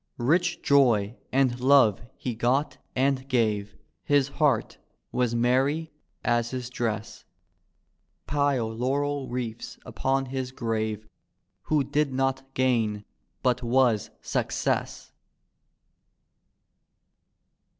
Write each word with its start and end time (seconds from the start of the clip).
Rich 0.17 0.63
joy 0.63 1.15
and 1.31 1.59
love 1.59 2.01
he 2.17 2.33
got 2.33 2.79
and 2.95 3.29
gave; 3.29 3.75
His 4.03 4.29
heart 4.29 4.79
was 5.11 5.35
meny 5.35 5.91
as 6.25 6.49
his 6.49 6.71
dress; 6.71 7.23
Pile 8.25 8.67
laurel 8.73 9.27
wreaths 9.29 9.77
upon 9.85 10.25
his 10.25 10.51
grave 10.51 11.07
Who 11.65 11.83
did 11.83 12.11
not 12.11 12.51
gain, 12.55 13.05
but 13.43 13.61
was, 13.61 14.09
success! 14.23 15.11